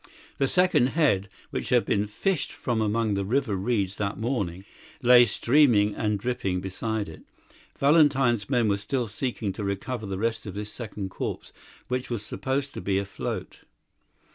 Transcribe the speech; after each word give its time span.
The 0.39 0.47
second 0.47 0.87
head, 0.97 1.29
which 1.51 1.69
had 1.69 1.85
been 1.85 2.07
fished 2.07 2.51
from 2.51 2.81
among 2.81 3.13
the 3.13 3.23
river 3.23 3.55
reeds 3.55 3.97
that 3.97 4.17
morning, 4.17 4.65
lay 5.03 5.25
streaming 5.25 5.93
and 5.93 6.17
dripping 6.17 6.59
beside 6.59 7.07
it; 7.07 7.21
Valentin's 7.77 8.49
men 8.49 8.67
were 8.67 8.77
still 8.77 9.05
seeking 9.07 9.53
to 9.53 9.63
recover 9.63 10.07
the 10.07 10.17
rest 10.17 10.47
of 10.47 10.55
this 10.55 10.73
second 10.73 11.11
corpse, 11.11 11.53
which 11.87 12.09
was 12.09 12.25
supposed 12.25 12.73
to 12.73 12.81
be 12.81 12.97
afloat. 12.97 13.59